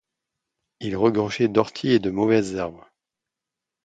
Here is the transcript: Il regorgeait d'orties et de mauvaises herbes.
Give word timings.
Il 0.79 0.95
regorgeait 0.97 1.47
d'orties 1.47 1.89
et 1.91 1.99
de 1.99 2.09
mauvaises 2.09 2.55
herbes. 2.55 2.83